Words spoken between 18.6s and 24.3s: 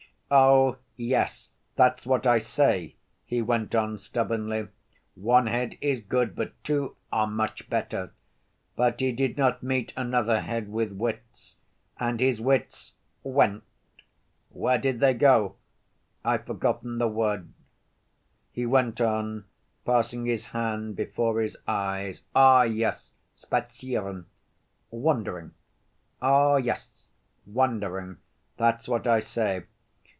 went on, passing his hand before his eyes, "Oh, yes, spazieren."